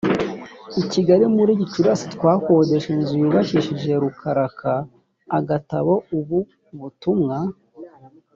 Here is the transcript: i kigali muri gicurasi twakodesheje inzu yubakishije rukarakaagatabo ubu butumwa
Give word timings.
i 0.81 0.83
kigali 0.91 1.25
muri 1.37 1.51
gicurasi 1.61 2.05
twakodesheje 2.13 2.97
inzu 3.01 3.15
yubakishije 3.21 3.91
rukarakaagatabo 4.03 5.93
ubu 6.17 6.39
butumwa 6.79 7.37